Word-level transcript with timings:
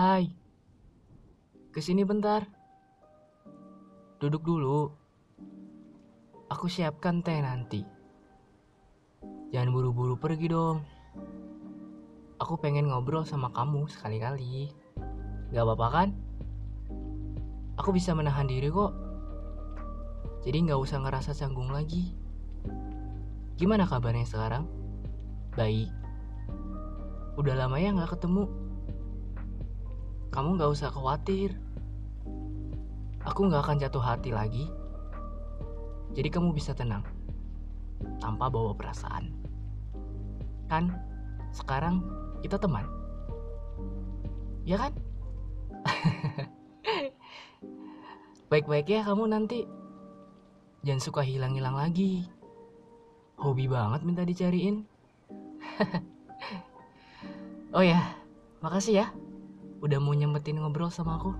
Hai, 0.00 0.32
ke 1.76 1.84
sini 1.84 2.08
bentar. 2.08 2.48
Duduk 4.16 4.40
dulu. 4.48 4.88
Aku 6.48 6.72
siapkan 6.72 7.20
teh 7.20 7.36
nanti. 7.36 7.84
Jangan 9.52 9.68
buru-buru 9.68 10.16
pergi 10.16 10.48
dong. 10.48 10.80
Aku 12.40 12.56
pengen 12.56 12.88
ngobrol 12.88 13.28
sama 13.28 13.52
kamu 13.52 13.92
sekali-kali. 13.92 14.72
Gak 15.52 15.68
apa-apa 15.68 15.88
kan? 15.92 16.08
Aku 17.76 17.92
bisa 17.92 18.16
menahan 18.16 18.48
diri 18.48 18.72
kok. 18.72 18.96
Jadi 20.48 20.64
gak 20.64 20.80
usah 20.80 21.04
ngerasa 21.04 21.36
canggung 21.36 21.76
lagi. 21.76 22.16
Gimana 23.60 23.84
kabarnya 23.84 24.24
sekarang? 24.24 24.64
Baik. 25.52 25.92
Udah 27.36 27.52
lama 27.52 27.76
ya 27.76 27.92
gak 27.92 28.16
ketemu. 28.16 28.69
Kamu 30.30 30.62
gak 30.62 30.70
usah 30.70 30.94
khawatir. 30.94 31.58
Aku 33.26 33.50
gak 33.50 33.66
akan 33.66 33.82
jatuh 33.82 34.02
hati 34.02 34.30
lagi. 34.30 34.70
Jadi 36.14 36.28
kamu 36.30 36.54
bisa 36.54 36.70
tenang. 36.70 37.02
Tanpa 38.22 38.46
bawa 38.46 38.74
perasaan. 38.78 39.34
Kan? 40.70 40.94
Sekarang 41.50 42.06
kita 42.46 42.62
teman. 42.62 42.86
Ya 44.62 44.78
kan? 44.78 44.94
Baik-baik 48.50 48.86
ya 48.86 49.02
kamu 49.02 49.30
nanti. 49.30 49.66
Jangan 50.86 51.02
suka 51.02 51.22
hilang-hilang 51.26 51.74
lagi. 51.74 52.30
Hobi 53.34 53.66
banget 53.66 54.06
minta 54.06 54.22
dicariin. 54.22 54.86
oh 57.76 57.82
ya, 57.84 57.98
makasih 58.62 59.04
ya. 59.04 59.06
Udah 59.80 59.96
mau 59.96 60.12
nyempetin 60.12 60.60
ngobrol 60.60 60.92
sama 60.92 61.16
aku. 61.16 61.32